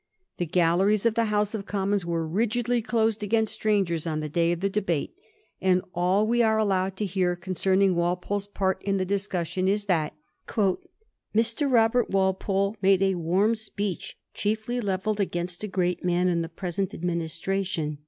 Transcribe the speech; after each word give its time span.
The 0.37 0.47
galleries 0.47 1.05
of 1.05 1.13
the 1.13 1.25
House 1.25 1.53
of 1.53 1.67
Commons 1.67 2.07
were 2.07 2.27
rigidly 2.27 2.81
closed 2.81 3.21
against 3.21 3.53
stran 3.53 3.85
gers 3.85 4.07
on 4.07 4.19
the 4.19 4.29
day 4.29 4.51
of 4.51 4.59
the 4.59 4.67
debate, 4.67 5.13
and 5.61 5.83
all 5.93 6.25
we 6.25 6.41
are 6.41 6.57
allowed 6.57 6.95
to 6.97 7.05
hear 7.05 7.35
concerning 7.35 7.93
Walpole's 7.93 8.47
part 8.47 8.81
in 8.81 8.97
the 8.97 9.05
discussion 9.05 9.67
is 9.67 9.85
that 9.85 10.15
* 10.33 10.47
Mr. 10.47 11.71
Robert 11.71 12.09
Walpole 12.09 12.75
made 12.81 13.03
a 13.03 13.13
warm 13.13 13.53
speech, 13.53 14.17
chiefly 14.33 14.79
levelled 14.81 15.19
against 15.19 15.63
a 15.63 15.67
great 15.67 16.03
man 16.03 16.27
in 16.29 16.41
the 16.41 16.49
present 16.49 16.95
administration.' 16.95 17.99